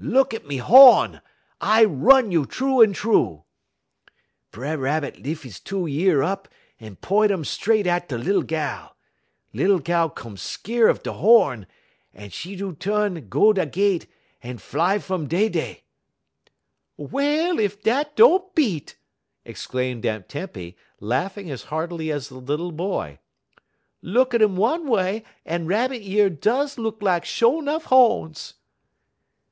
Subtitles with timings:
[0.00, 1.20] Look at me ho'n!
[1.60, 3.44] I run you troo un troo.'
[4.50, 6.48] "B'er Rabbit lif 'e two year up;
[6.80, 8.96] 'e p'int um stret at da lil gal.
[9.52, 11.64] Lil gal 'come skeer da ho'n;
[12.12, 14.06] 'e do tu'n go da gett;
[14.44, 15.84] 'e fly fum dey dey."
[16.96, 18.96] "Well, ef dat don't beat!"
[19.44, 23.20] exclaimed Aunt Tempy, laughing as heartily as the little boy.
[24.02, 28.54] "Look at um one way, en Rabbit year does look lak sho' nuff ho'ns."